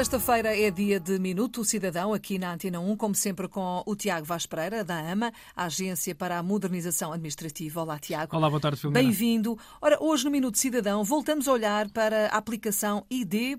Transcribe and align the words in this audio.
Sexta-feira 0.00 0.58
é 0.58 0.70
dia 0.70 0.98
de 0.98 1.18
Minuto 1.18 1.62
Cidadão 1.62 2.14
aqui 2.14 2.38
na 2.38 2.54
Antena 2.54 2.80
1, 2.80 2.96
como 2.96 3.14
sempre 3.14 3.46
com 3.46 3.82
o 3.84 3.94
Tiago 3.94 4.24
Vaz 4.24 4.46
Pereira, 4.46 4.82
da 4.82 4.98
AMA, 4.98 5.30
a 5.54 5.66
Agência 5.66 6.14
para 6.14 6.38
a 6.38 6.42
Modernização 6.42 7.12
Administrativa. 7.12 7.82
Olá, 7.82 7.98
Tiago. 7.98 8.34
Olá, 8.34 8.48
boa 8.48 8.58
tarde, 8.58 8.80
Filomena. 8.80 9.04
Bem-vindo. 9.04 9.58
Ora, 9.78 10.02
hoje 10.02 10.24
no 10.24 10.30
Minuto 10.30 10.56
Cidadão 10.56 11.04
voltamos 11.04 11.46
a 11.46 11.52
olhar 11.52 11.90
para 11.90 12.28
a 12.28 12.38
aplicação 12.38 13.04
id.gov.pt, 13.10 13.52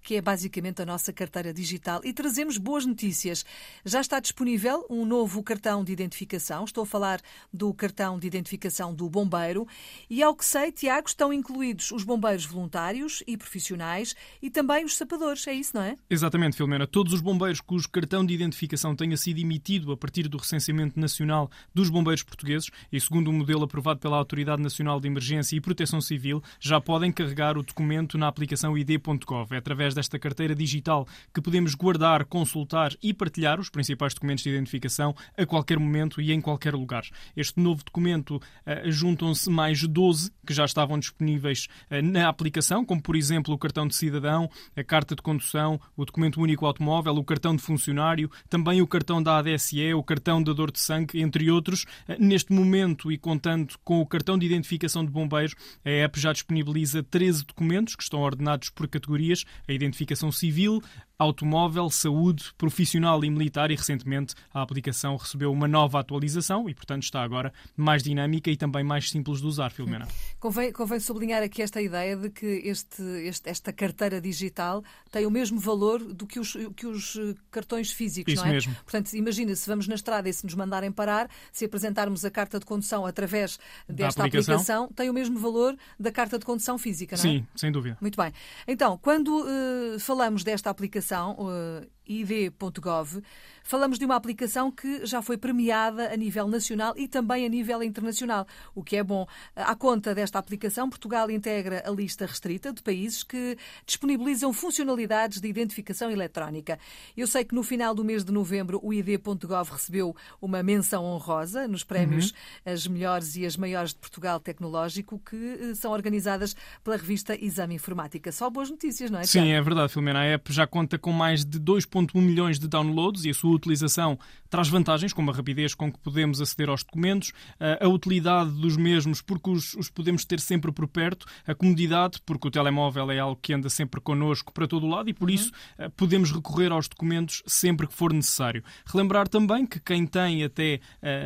que 0.00 0.14
é 0.14 0.20
basicamente 0.22 0.80
a 0.80 0.86
nossa 0.86 1.12
carteira 1.12 1.52
digital, 1.52 2.00
e 2.04 2.12
trazemos 2.12 2.56
boas 2.56 2.86
notícias. 2.86 3.44
Já 3.84 4.00
está 4.00 4.20
disponível 4.20 4.86
um 4.88 5.04
novo 5.04 5.42
cartão 5.42 5.82
de 5.82 5.92
identificação. 5.92 6.62
Estou 6.62 6.84
a 6.84 6.86
falar 6.86 7.20
do 7.52 7.74
cartão 7.74 8.16
de 8.16 8.28
identificação 8.28 8.94
do 8.94 9.10
bombeiro. 9.10 9.66
E, 10.08 10.22
ao 10.22 10.36
que 10.36 10.44
sei, 10.44 10.70
Tiago, 10.70 11.08
estão 11.08 11.32
incluídos 11.32 11.90
os 11.90 12.04
bombeiros 12.04 12.44
voluntários 12.44 13.24
e 13.26 13.36
profissionais 13.36 14.14
e 14.40 14.51
também 14.52 14.84
os 14.84 14.96
sapadores, 14.96 15.46
é 15.46 15.52
isso, 15.52 15.74
não 15.74 15.82
é? 15.82 15.96
Exatamente, 16.08 16.56
Filomena. 16.56 16.86
Todos 16.86 17.12
os 17.12 17.20
bombeiros 17.20 17.60
cujo 17.60 17.88
cartão 17.88 18.24
de 18.24 18.34
identificação 18.34 18.94
tenha 18.94 19.16
sido 19.16 19.40
emitido 19.40 19.90
a 19.92 19.96
partir 19.96 20.28
do 20.28 20.36
recenseamento 20.36 21.00
nacional 21.00 21.50
dos 21.74 21.90
bombeiros 21.90 22.22
portugueses 22.22 22.70
e 22.92 23.00
segundo 23.00 23.28
o 23.28 23.32
modelo 23.32 23.64
aprovado 23.64 23.98
pela 23.98 24.16
Autoridade 24.16 24.62
Nacional 24.62 25.00
de 25.00 25.08
Emergência 25.08 25.56
e 25.56 25.60
Proteção 25.60 26.00
Civil, 26.00 26.42
já 26.60 26.80
podem 26.80 27.10
carregar 27.10 27.56
o 27.56 27.62
documento 27.62 28.16
na 28.18 28.28
aplicação 28.28 28.76
id.gov. 28.76 29.54
É 29.54 29.56
através 29.56 29.94
desta 29.94 30.18
carteira 30.18 30.54
digital 30.54 31.06
que 31.34 31.40
podemos 31.40 31.74
guardar, 31.74 32.24
consultar 32.26 32.92
e 33.02 33.14
partilhar 33.14 33.58
os 33.58 33.70
principais 33.70 34.14
documentos 34.14 34.44
de 34.44 34.50
identificação 34.50 35.14
a 35.36 35.46
qualquer 35.46 35.78
momento 35.78 36.20
e 36.20 36.32
em 36.32 36.40
qualquer 36.40 36.74
lugar. 36.74 37.04
Este 37.36 37.58
novo 37.58 37.82
documento 37.84 38.36
uh, 38.36 38.90
juntam-se 38.90 39.48
mais 39.50 39.82
12 39.82 40.30
que 40.46 40.52
já 40.52 40.64
estavam 40.64 40.98
disponíveis 40.98 41.68
uh, 41.90 42.02
na 42.02 42.28
aplicação, 42.28 42.84
como 42.84 43.02
por 43.02 43.16
exemplo 43.16 43.54
o 43.54 43.58
cartão 43.58 43.86
de 43.86 43.94
cidadão, 43.94 44.41
a 44.76 44.84
carta 44.84 45.14
de 45.14 45.22
condução, 45.22 45.80
o 45.96 46.04
documento 46.04 46.40
único 46.40 46.66
automóvel, 46.66 47.14
o 47.14 47.24
cartão 47.24 47.54
de 47.54 47.62
funcionário, 47.62 48.30
também 48.48 48.80
o 48.80 48.86
cartão 48.86 49.22
da 49.22 49.38
ADSE, 49.38 49.94
o 49.94 50.02
cartão 50.02 50.42
da 50.42 50.52
dor 50.52 50.70
de 50.70 50.80
sangue, 50.80 51.20
entre 51.20 51.50
outros. 51.50 51.84
Eh, 52.08 52.16
neste 52.18 52.52
momento, 52.52 53.10
e 53.10 53.18
contando 53.18 53.74
com 53.84 54.00
o 54.00 54.06
cartão 54.06 54.38
de 54.38 54.46
identificação 54.46 55.04
de 55.04 55.10
bombeiros, 55.10 55.54
a 55.84 55.90
app 55.90 56.18
já 56.18 56.32
disponibiliza 56.32 57.02
13 57.02 57.44
documentos 57.44 57.96
que 57.96 58.02
estão 58.02 58.20
ordenados 58.20 58.70
por 58.70 58.88
categorias: 58.88 59.44
a 59.68 59.72
identificação 59.72 60.32
civil, 60.32 60.82
automóvel, 61.18 61.88
saúde, 61.90 62.52
profissional 62.58 63.24
e 63.24 63.30
militar 63.30 63.70
e 63.70 63.76
recentemente 63.76 64.34
a 64.52 64.62
aplicação 64.62 65.16
recebeu 65.16 65.52
uma 65.52 65.68
nova 65.68 66.00
atualização 66.00 66.68
e, 66.68 66.74
portanto, 66.74 67.04
está 67.04 67.22
agora 67.22 67.52
mais 67.76 68.02
dinâmica 68.02 68.50
e 68.50 68.56
também 68.56 68.82
mais 68.82 69.10
simples 69.10 69.40
de 69.40 69.46
usar, 69.46 69.70
Filomena. 69.70 70.08
Convém, 70.40 70.72
convém 70.72 70.98
sublinhar 70.98 71.42
aqui 71.42 71.62
esta 71.62 71.80
ideia 71.80 72.16
de 72.16 72.28
que 72.28 72.46
este, 72.64 73.02
este, 73.02 73.48
esta 73.48 73.72
carteira 73.72 74.20
digital 74.20 74.82
tem 75.10 75.24
o 75.24 75.30
mesmo 75.30 75.60
valor 75.60 76.00
do 76.00 76.26
que 76.26 76.40
os, 76.40 76.56
que 76.74 76.84
os 76.84 77.16
eh, 77.16 77.34
cartões 77.48 77.92
físicos, 77.92 78.34
Isso 78.34 78.42
não 78.42 78.50
é? 78.50 78.54
mesmo. 78.54 78.74
Portanto, 78.82 79.12
imagina 79.14 79.54
se 79.54 79.68
vamos 79.68 79.86
na 79.86 79.94
estrada 79.94 80.28
e 80.28 80.32
se 80.32 80.44
nos 80.44 80.54
mandarem 80.54 80.90
parar, 80.90 81.30
se 81.52 81.64
apresentarmos 81.64 82.24
a 82.24 82.30
carta 82.30 82.58
de 82.58 82.66
condução 82.66 83.06
através 83.06 83.58
desta 83.88 84.24
aplicação. 84.24 84.54
aplicação. 84.54 84.88
tem 84.88 85.08
o 85.08 85.12
mesmo 85.12 85.38
valor 85.38 85.76
da 85.98 86.10
carta 86.10 86.38
de 86.38 86.44
condução 86.44 86.76
física, 86.76 87.16
não 87.16 87.22
é? 87.24 87.28
Sim, 87.28 87.46
sem 87.54 87.70
dúvida. 87.70 87.96
Muito 88.00 88.16
bem. 88.20 88.32
Então, 88.66 88.98
quando 88.98 89.28
uh, 89.28 90.00
falamos 90.00 90.42
desta 90.42 90.70
aplicação, 90.70 91.01
uh, 91.38 91.84
id.gov, 92.20 93.22
falamos 93.62 93.98
de 93.98 94.04
uma 94.04 94.16
aplicação 94.16 94.70
que 94.70 95.04
já 95.06 95.22
foi 95.22 95.36
premiada 95.36 96.12
a 96.12 96.16
nível 96.16 96.48
nacional 96.48 96.94
e 96.96 97.08
também 97.08 97.46
a 97.46 97.48
nível 97.48 97.82
internacional, 97.82 98.46
o 98.74 98.82
que 98.82 98.96
é 98.96 99.02
bom. 99.02 99.26
À 99.54 99.74
conta 99.74 100.14
desta 100.14 100.38
aplicação, 100.38 100.88
Portugal 100.88 101.30
integra 101.30 101.82
a 101.86 101.90
lista 101.90 102.26
restrita 102.26 102.72
de 102.72 102.82
países 102.82 103.22
que 103.22 103.56
disponibilizam 103.86 104.52
funcionalidades 104.52 105.40
de 105.40 105.48
identificação 105.48 106.10
eletrónica. 106.10 106.78
Eu 107.16 107.26
sei 107.26 107.44
que 107.44 107.54
no 107.54 107.62
final 107.62 107.94
do 107.94 108.04
mês 108.04 108.24
de 108.24 108.32
novembro 108.32 108.80
o 108.82 108.92
id.gov 108.92 109.70
recebeu 109.70 110.14
uma 110.40 110.62
menção 110.62 111.04
honrosa 111.04 111.66
nos 111.68 111.84
prémios 111.84 112.30
uhum. 112.30 112.72
As 112.72 112.86
Melhores 112.86 113.36
e 113.36 113.46
as 113.46 113.56
Maiores 113.56 113.92
de 113.92 114.00
Portugal 114.00 114.38
Tecnológico, 114.40 115.18
que 115.18 115.58
eh, 115.60 115.74
são 115.74 115.92
organizadas 115.92 116.54
pela 116.82 116.96
revista 116.96 117.34
Exame 117.34 117.74
Informática. 117.74 118.30
Só 118.32 118.50
boas 118.50 118.70
notícias, 118.70 119.10
não 119.10 119.20
é? 119.20 119.24
Sim, 119.24 119.50
é 119.50 119.60
verdade, 119.60 119.92
Filomena. 119.92 120.20
A 120.20 120.24
app 120.24 120.52
já 120.52 120.66
conta 120.66 120.98
com 120.98 121.12
mais 121.12 121.44
de 121.44 121.58
2,1 122.06 122.20
milhões 122.20 122.58
de 122.58 122.68
downloads 122.68 123.24
e 123.24 123.30
a 123.30 123.34
sua 123.34 123.54
utilização 123.54 124.18
traz 124.50 124.68
vantagens, 124.68 125.12
como 125.12 125.30
a 125.30 125.34
rapidez 125.34 125.74
com 125.74 125.90
que 125.90 125.98
podemos 125.98 126.40
aceder 126.40 126.68
aos 126.68 126.84
documentos, 126.84 127.32
a 127.80 127.88
utilidade 127.88 128.50
dos 128.50 128.76
mesmos, 128.76 129.22
porque 129.22 129.48
os, 129.48 129.72
os 129.74 129.88
podemos 129.88 130.26
ter 130.26 130.40
sempre 130.40 130.70
por 130.70 130.86
perto, 130.86 131.26
a 131.46 131.54
comodidade, 131.54 132.18
porque 132.26 132.48
o 132.48 132.50
telemóvel 132.50 133.10
é 133.10 133.18
algo 133.18 133.40
que 133.40 133.54
anda 133.54 133.70
sempre 133.70 134.00
connosco 134.00 134.52
para 134.52 134.68
todo 134.68 134.84
o 134.84 134.88
lado 134.88 135.08
e, 135.08 135.14
por 135.14 135.28
uhum. 135.28 135.34
isso, 135.34 135.52
podemos 135.96 136.30
recorrer 136.30 136.70
aos 136.70 136.86
documentos 136.86 137.42
sempre 137.46 137.86
que 137.86 137.94
for 137.94 138.12
necessário. 138.12 138.62
Relembrar 138.84 139.26
também 139.26 139.66
que 139.66 139.80
quem 139.80 140.06
tem 140.06 140.44
até 140.44 140.80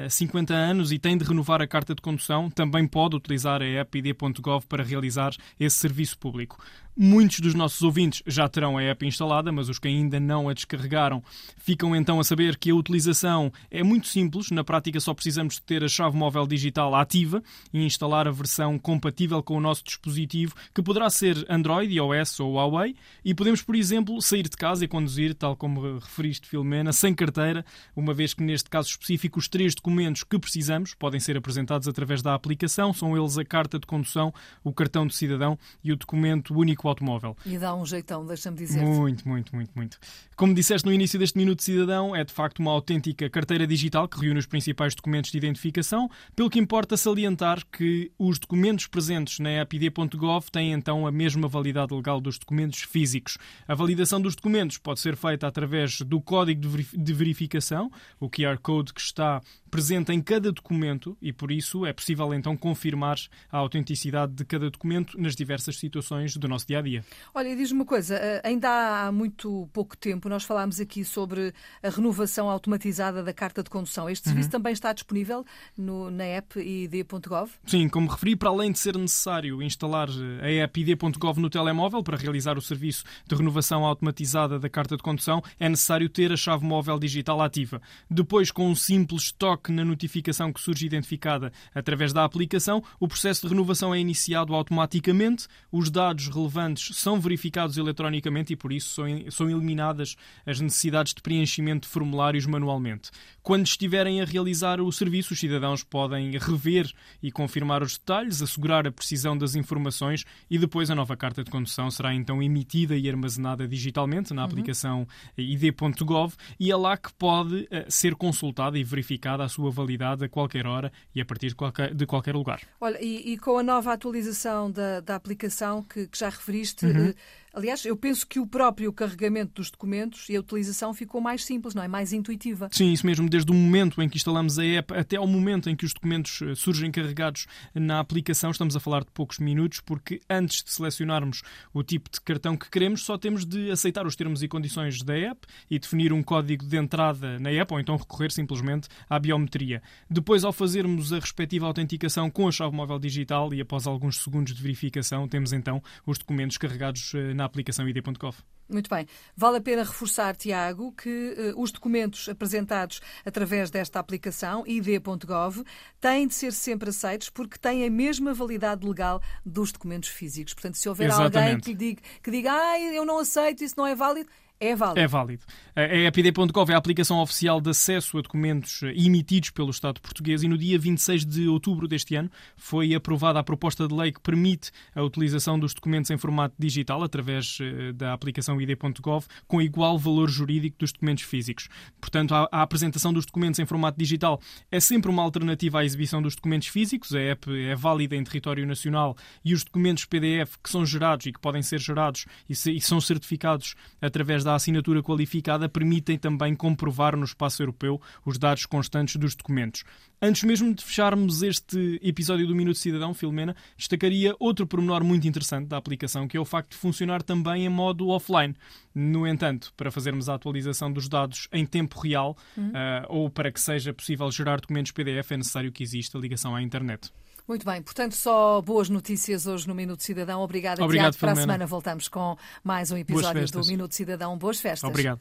uh, 0.06 0.10
50 0.10 0.54
anos 0.54 0.92
e 0.92 0.98
tem 0.98 1.16
de 1.16 1.24
renovar 1.24 1.60
a 1.60 1.66
carta 1.66 1.94
de 1.94 2.02
condução 2.02 2.50
também 2.50 2.86
pode 2.86 3.16
utilizar 3.16 3.62
a 3.62 3.64
app 3.64 3.98
id.gov 3.98 4.66
para 4.66 4.84
realizar 4.84 5.32
esse 5.58 5.76
serviço 5.76 6.18
público. 6.18 6.58
Muitos 6.98 7.40
dos 7.40 7.52
nossos 7.52 7.82
ouvintes 7.82 8.22
já 8.26 8.48
terão 8.48 8.78
a 8.78 8.82
app 8.82 9.06
instalada, 9.06 9.52
mas 9.52 9.68
os 9.68 9.78
que 9.78 9.86
ainda 9.86 10.18
não 10.18 10.48
a 10.48 10.54
descarregaram 10.54 11.22
ficam 11.54 11.94
então 11.94 12.18
a 12.18 12.24
saber 12.24 12.56
que 12.56 12.70
a 12.70 12.74
utilização 12.74 13.52
é 13.70 13.82
muito 13.82 14.06
simples. 14.06 14.50
Na 14.50 14.64
prática, 14.64 14.98
só 14.98 15.12
precisamos 15.12 15.56
de 15.56 15.62
ter 15.62 15.84
a 15.84 15.88
chave 15.88 16.16
móvel 16.16 16.46
digital 16.46 16.94
ativa 16.94 17.42
e 17.70 17.84
instalar 17.84 18.26
a 18.26 18.30
versão 18.30 18.78
compatível 18.78 19.42
com 19.42 19.58
o 19.58 19.60
nosso 19.60 19.84
dispositivo, 19.84 20.54
que 20.74 20.80
poderá 20.80 21.10
ser 21.10 21.44
Android, 21.50 21.92
iOS 21.92 22.40
ou 22.40 22.54
Huawei. 22.54 22.96
E 23.22 23.34
podemos, 23.34 23.60
por 23.60 23.76
exemplo, 23.76 24.22
sair 24.22 24.44
de 24.44 24.56
casa 24.56 24.86
e 24.86 24.88
conduzir, 24.88 25.34
tal 25.34 25.54
como 25.54 25.98
referiste, 25.98 26.48
Filomena, 26.48 26.94
sem 26.94 27.14
carteira, 27.14 27.62
uma 27.94 28.14
vez 28.14 28.32
que 28.32 28.42
neste 28.42 28.70
caso 28.70 28.88
específico 28.88 29.38
os 29.38 29.48
três 29.48 29.74
documentos 29.74 30.24
que 30.24 30.38
precisamos 30.38 30.94
podem 30.94 31.20
ser 31.20 31.36
apresentados 31.36 31.88
através 31.88 32.22
da 32.22 32.32
aplicação. 32.32 32.94
São 32.94 33.14
eles 33.14 33.36
a 33.36 33.44
carta 33.44 33.78
de 33.78 33.86
condução, 33.86 34.32
o 34.64 34.72
cartão 34.72 35.06
de 35.06 35.14
cidadão 35.14 35.58
e 35.84 35.92
o 35.92 35.96
documento 35.96 36.54
único 36.54 36.85
automóvel. 36.88 37.36
E 37.44 37.58
dá 37.58 37.74
um 37.74 37.84
jeitão, 37.84 38.24
deixa-me 38.26 38.56
dizer. 38.56 38.82
Muito, 38.82 39.28
muito, 39.28 39.54
muito, 39.54 39.70
muito. 39.74 39.98
Como 40.36 40.54
disseste 40.54 40.86
no 40.86 40.92
início 40.92 41.18
deste 41.18 41.38
Minuto 41.38 41.62
Cidadão, 41.62 42.14
é 42.14 42.24
de 42.24 42.32
facto 42.32 42.58
uma 42.58 42.70
autêntica 42.70 43.28
carteira 43.30 43.66
digital 43.66 44.08
que 44.08 44.20
reúne 44.20 44.38
os 44.38 44.46
principais 44.46 44.94
documentos 44.94 45.30
de 45.30 45.38
identificação, 45.38 46.10
pelo 46.34 46.50
que 46.50 46.58
importa 46.58 46.96
salientar 46.96 47.64
que 47.70 48.10
os 48.18 48.38
documentos 48.38 48.86
presentes 48.86 49.38
na 49.38 49.50
app.gov 49.50 50.50
têm 50.50 50.72
então 50.72 51.06
a 51.06 51.12
mesma 51.12 51.48
validade 51.48 51.94
legal 51.94 52.20
dos 52.20 52.38
documentos 52.38 52.82
físicos. 52.82 53.38
A 53.66 53.74
validação 53.74 54.20
dos 54.20 54.34
documentos 54.34 54.78
pode 54.78 55.00
ser 55.00 55.16
feita 55.16 55.46
através 55.46 56.00
do 56.00 56.20
código 56.20 56.68
de 56.92 57.12
verificação, 57.12 57.90
o 58.20 58.28
QR 58.28 58.58
Code 58.58 58.92
que 58.92 59.00
está 59.00 59.40
presente 59.70 60.12
em 60.12 60.20
cada 60.20 60.52
documento 60.52 61.16
e 61.20 61.32
por 61.32 61.50
isso 61.50 61.84
é 61.84 61.92
possível 61.92 62.32
então 62.32 62.56
confirmar 62.56 63.16
a 63.50 63.58
autenticidade 63.58 64.32
de 64.32 64.44
cada 64.44 64.70
documento 64.70 65.20
nas 65.20 65.34
diversas 65.34 65.76
situações 65.76 66.36
do 66.36 66.48
nosso 66.48 66.66
dia 66.66 66.75
a 66.78 66.82
dia. 66.82 67.04
Olha, 67.34 67.54
diz-me 67.56 67.80
uma 67.80 67.84
coisa, 67.84 68.16
eh, 68.16 68.40
ainda 68.44 68.68
há 69.06 69.12
muito 69.12 69.68
pouco 69.72 69.96
tempo 69.96 70.28
nós 70.28 70.44
falámos 70.44 70.80
aqui 70.80 71.04
sobre 71.04 71.52
a 71.82 71.88
renovação 71.88 72.48
automatizada 72.48 73.22
da 73.22 73.32
carta 73.32 73.62
de 73.62 73.70
condução. 73.70 74.08
Este 74.08 74.28
serviço 74.28 74.48
uhum. 74.48 74.52
também 74.52 74.72
está 74.72 74.92
disponível 74.92 75.44
no, 75.76 76.10
na 76.10 76.24
app 76.24 76.58
id.gov? 76.58 77.50
Sim, 77.66 77.88
como 77.88 78.08
referi, 78.08 78.36
para 78.36 78.50
além 78.50 78.72
de 78.72 78.78
ser 78.78 78.96
necessário 78.96 79.62
instalar 79.62 80.08
a 80.42 80.50
app 80.50 80.80
id.gov 80.80 81.40
no 81.40 81.50
telemóvel 81.50 82.02
para 82.02 82.16
realizar 82.16 82.56
o 82.58 82.62
serviço 82.62 83.04
de 83.26 83.34
renovação 83.34 83.84
automatizada 83.84 84.58
da 84.58 84.68
carta 84.68 84.96
de 84.96 85.02
condução, 85.02 85.42
é 85.58 85.68
necessário 85.68 86.08
ter 86.08 86.32
a 86.32 86.36
chave 86.36 86.64
móvel 86.64 86.98
digital 86.98 87.40
ativa. 87.40 87.80
Depois, 88.10 88.50
com 88.50 88.68
um 88.68 88.74
simples 88.74 89.32
toque 89.32 89.72
na 89.72 89.84
notificação 89.84 90.52
que 90.52 90.60
surge 90.60 90.86
identificada 90.86 91.52
através 91.74 92.12
da 92.12 92.24
aplicação, 92.24 92.82
o 92.98 93.08
processo 93.08 93.42
de 93.42 93.48
renovação 93.48 93.94
é 93.94 93.98
iniciado 93.98 94.54
automaticamente, 94.54 95.46
os 95.70 95.90
dados 95.90 96.28
relevantes 96.28 96.65
são 96.74 97.20
verificados 97.20 97.76
eletronicamente 97.76 98.52
e, 98.52 98.56
por 98.56 98.72
isso, 98.72 98.94
são, 98.94 99.06
são 99.30 99.50
eliminadas 99.50 100.16
as 100.44 100.60
necessidades 100.60 101.14
de 101.14 101.22
preenchimento 101.22 101.86
de 101.86 101.92
formulários 101.92 102.46
manualmente. 102.46 103.10
Quando 103.42 103.66
estiverem 103.66 104.20
a 104.20 104.24
realizar 104.24 104.80
o 104.80 104.90
serviço, 104.90 105.34
os 105.34 105.38
cidadãos 105.38 105.84
podem 105.84 106.32
rever 106.38 106.90
e 107.22 107.30
confirmar 107.30 107.82
os 107.82 107.96
detalhes, 107.96 108.42
assegurar 108.42 108.86
a 108.86 108.92
precisão 108.92 109.38
das 109.38 109.54
informações 109.54 110.24
e 110.50 110.58
depois 110.58 110.90
a 110.90 110.94
nova 110.94 111.16
carta 111.16 111.44
de 111.44 111.50
condução 111.50 111.90
será 111.90 112.14
então 112.14 112.42
emitida 112.42 112.96
e 112.96 113.08
armazenada 113.08 113.68
digitalmente 113.68 114.34
na 114.34 114.42
uhum. 114.42 114.48
aplicação 114.48 115.08
id.gov 115.36 116.34
e 116.58 116.70
é 116.70 116.76
lá 116.76 116.96
que 116.96 117.12
pode 117.14 117.62
uh, 117.62 117.68
ser 117.88 118.14
consultada 118.14 118.78
e 118.78 118.84
verificada 118.84 119.44
a 119.44 119.48
sua 119.48 119.70
validade 119.70 120.24
a 120.24 120.28
qualquer 120.28 120.66
hora 120.66 120.92
e 121.14 121.20
a 121.20 121.24
partir 121.24 121.48
de 121.48 121.54
qualquer, 121.54 121.94
de 121.94 122.06
qualquer 122.06 122.34
lugar. 122.34 122.60
Olha, 122.80 123.02
e, 123.02 123.32
e 123.32 123.38
com 123.38 123.58
a 123.58 123.62
nova 123.62 123.92
atualização 123.92 124.70
da, 124.70 125.00
da 125.00 125.14
aplicação 125.14 125.82
que, 125.82 126.06
que 126.06 126.18
já 126.18 126.30
referiste, 126.46 126.86
uhum. 126.86 127.14
Aliás, 127.56 127.86
eu 127.86 127.96
penso 127.96 128.26
que 128.26 128.38
o 128.38 128.46
próprio 128.46 128.92
carregamento 128.92 129.54
dos 129.54 129.70
documentos 129.70 130.28
e 130.28 130.36
a 130.36 130.40
utilização 130.40 130.92
ficou 130.92 131.22
mais 131.22 131.42
simples, 131.42 131.74
não 131.74 131.82
é? 131.82 131.88
Mais 131.88 132.12
intuitiva. 132.12 132.68
Sim, 132.70 132.92
isso 132.92 133.06
mesmo. 133.06 133.30
Desde 133.30 133.50
o 133.50 133.54
momento 133.54 134.02
em 134.02 134.10
que 134.10 134.18
instalamos 134.18 134.58
a 134.58 134.64
app 134.66 134.92
até 134.92 135.16
ao 135.16 135.26
momento 135.26 135.70
em 135.70 135.74
que 135.74 135.86
os 135.86 135.94
documentos 135.94 136.42
eh, 136.42 136.54
surgem 136.54 136.90
carregados 136.90 137.46
na 137.74 137.98
aplicação, 137.98 138.50
estamos 138.50 138.76
a 138.76 138.80
falar 138.80 139.04
de 139.04 139.10
poucos 139.10 139.38
minutos, 139.38 139.80
porque 139.80 140.20
antes 140.28 140.62
de 140.62 140.70
selecionarmos 140.70 141.40
o 141.72 141.82
tipo 141.82 142.10
de 142.10 142.20
cartão 142.20 142.58
que 142.58 142.68
queremos, 142.68 143.02
só 143.02 143.16
temos 143.16 143.46
de 143.46 143.70
aceitar 143.70 144.06
os 144.06 144.14
termos 144.14 144.42
e 144.42 144.48
condições 144.48 145.02
da 145.02 145.16
app 145.16 145.46
e 145.70 145.78
definir 145.78 146.12
um 146.12 146.22
código 146.22 146.62
de 146.62 146.76
entrada 146.76 147.38
na 147.38 147.50
app 147.52 147.72
ou 147.72 147.80
então 147.80 147.96
recorrer 147.96 148.30
simplesmente 148.32 148.86
à 149.08 149.18
biometria. 149.18 149.82
Depois, 150.10 150.44
ao 150.44 150.52
fazermos 150.52 151.10
a 151.10 151.18
respectiva 151.18 151.64
autenticação 151.66 152.30
com 152.30 152.46
a 152.46 152.52
chave 152.52 152.76
móvel 152.76 152.98
digital 152.98 153.54
e 153.54 153.62
após 153.62 153.86
alguns 153.86 154.22
segundos 154.22 154.52
de 154.52 154.62
verificação, 154.62 155.26
temos 155.26 155.54
então 155.54 155.82
os 156.04 156.18
documentos 156.18 156.58
carregados 156.58 157.14
eh, 157.14 157.32
na 157.32 157.45
aplicação 157.46 157.88
ID.gov. 157.88 158.36
Muito 158.68 158.90
bem. 158.90 159.06
Vale 159.36 159.58
a 159.58 159.60
pena 159.60 159.84
reforçar, 159.84 160.34
Tiago, 160.34 160.92
que 160.92 161.34
uh, 161.54 161.60
os 161.60 161.70
documentos 161.70 162.28
apresentados 162.28 163.00
através 163.24 163.70
desta 163.70 164.00
aplicação, 164.00 164.64
id.gov, 164.66 165.62
têm 166.00 166.26
de 166.26 166.34
ser 166.34 166.52
sempre 166.52 166.90
aceitos 166.90 167.30
porque 167.30 167.58
têm 167.58 167.86
a 167.86 167.90
mesma 167.90 168.34
validade 168.34 168.86
legal 168.86 169.22
dos 169.44 169.70
documentos 169.70 170.08
físicos. 170.08 170.52
Portanto, 170.52 170.76
se 170.76 170.88
houver 170.88 171.08
Exatamente. 171.08 171.36
alguém 171.36 171.60
que 171.60 171.74
diga, 171.74 172.02
que 172.22 172.30
diga 172.30 172.52
ah, 172.52 172.80
eu 172.80 173.04
não 173.04 173.18
aceito, 173.18 173.62
isso 173.62 173.74
não 173.76 173.86
é 173.86 173.94
válido, 173.94 174.28
é 174.58 174.74
válido. 174.74 175.00
É 175.00 175.06
válido. 175.06 175.44
A 175.74 175.82
EPD.gov 175.82 176.70
é 176.70 176.74
a 176.74 176.78
aplicação 176.78 177.20
oficial 177.20 177.60
de 177.60 177.68
acesso 177.68 178.16
a 178.16 178.22
documentos 178.22 178.82
emitidos 178.82 179.50
pelo 179.50 179.68
Estado 179.68 180.00
português 180.00 180.42
e 180.42 180.48
no 180.48 180.56
dia 180.56 180.78
26 180.78 181.26
de 181.26 181.46
outubro 181.46 181.86
deste 181.86 182.14
ano 182.14 182.30
foi 182.56 182.94
aprovada 182.94 183.38
a 183.38 183.44
proposta 183.44 183.86
de 183.86 183.94
lei 183.94 184.12
que 184.12 184.20
permite 184.20 184.70
a 184.94 185.02
utilização 185.02 185.58
dos 185.58 185.74
documentos 185.74 186.10
em 186.10 186.16
formato 186.16 186.54
digital 186.58 187.02
através 187.02 187.58
eh, 187.60 187.92
da 187.92 188.14
aplicação 188.14 188.58
ID.gov 188.58 189.26
com 189.46 189.60
igual 189.60 189.98
valor 189.98 190.30
jurídico 190.30 190.78
dos 190.78 190.90
documentos 190.90 191.24
físicos. 191.24 191.68
Portanto, 192.00 192.34
a, 192.34 192.62
apresentação 192.62 193.12
dos 193.12 193.26
documentos 193.26 193.60
em 193.60 193.66
formato 193.66 193.98
digital 193.98 194.40
é 194.70 194.80
sempre 194.80 195.10
uma 195.10 195.22
alternativa 195.22 195.80
à 195.80 195.84
exibição 195.84 196.22
dos 196.22 196.34
documentos 196.34 196.68
físicos. 196.68 197.14
A 197.14 197.20
app 197.20 197.50
é 197.54 197.74
válida 197.74 198.16
em 198.16 198.24
território 198.24 198.66
nacional 198.66 199.14
e 199.44 199.52
os 199.52 199.62
documentos 199.62 200.06
PDF 200.06 200.56
que 200.62 200.70
são 200.70 200.86
gerados 200.86 201.26
e 201.26 201.32
que 201.32 201.40
podem 201.40 201.62
ser 201.62 201.78
gerados 201.78 202.24
e, 202.48 202.52
e 202.52 202.80
são 202.80 203.02
certificados 203.02 203.74
através 204.00 204.45
da 204.46 204.54
assinatura 204.54 205.02
qualificada 205.02 205.68
permitem 205.68 206.16
também 206.16 206.54
comprovar 206.54 207.16
no 207.16 207.24
espaço 207.24 207.62
europeu 207.62 208.00
os 208.24 208.38
dados 208.38 208.64
constantes 208.64 209.16
dos 209.16 209.34
documentos. 209.34 209.82
Antes 210.22 210.44
mesmo 210.44 210.72
de 210.72 210.84
fecharmos 210.84 211.42
este 211.42 212.00
episódio 212.02 212.46
do 212.46 212.54
Minuto 212.54 212.78
Cidadão, 212.78 213.12
Filomena, 213.12 213.54
destacaria 213.76 214.34
outro 214.38 214.66
pormenor 214.66 215.04
muito 215.04 215.26
interessante 215.26 215.66
da 215.66 215.76
aplicação, 215.76 216.28
que 216.28 216.36
é 216.36 216.40
o 216.40 216.44
facto 216.44 216.70
de 216.70 216.76
funcionar 216.76 217.22
também 217.22 217.66
em 217.66 217.68
modo 217.68 218.08
offline. 218.08 218.54
No 218.94 219.26
entanto, 219.26 219.72
para 219.76 219.90
fazermos 219.90 220.28
a 220.28 220.34
atualização 220.34 220.92
dos 220.92 221.08
dados 221.08 221.48
em 221.52 221.66
tempo 221.66 222.00
real 222.00 222.36
uhum. 222.56 222.68
uh, 222.68 222.72
ou 223.08 223.28
para 223.28 223.50
que 223.50 223.60
seja 223.60 223.92
possível 223.92 224.30
gerar 224.30 224.60
documentos 224.60 224.92
PDF, 224.92 225.32
é 225.32 225.36
necessário 225.36 225.72
que 225.72 225.82
exista 225.82 226.18
ligação 226.18 226.54
à 226.54 226.62
internet. 226.62 227.10
Muito 227.48 227.64
bem, 227.64 227.80
portanto, 227.80 228.16
só 228.16 228.60
boas 228.60 228.88
notícias 228.88 229.46
hoje 229.46 229.68
no 229.68 229.74
Minuto 229.74 230.02
Cidadão. 230.02 230.40
Obrigada, 230.40 230.82
Obrigado, 230.82 231.12
Tiago. 231.12 231.20
Para 231.20 231.32
a 231.32 231.36
semana 231.36 231.66
voltamos 231.66 232.08
com 232.08 232.36
mais 232.64 232.90
um 232.90 232.96
episódio 232.96 233.46
do 233.52 233.64
Minuto 233.66 233.94
Cidadão. 233.94 234.36
Boas 234.36 234.60
festas. 234.60 234.88
Obrigado. 234.88 235.14